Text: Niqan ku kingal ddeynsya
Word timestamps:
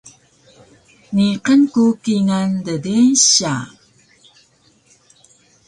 Niqan 1.15 1.61
ku 1.73 1.83
kingal 2.03 2.51
ddeynsya 2.67 3.55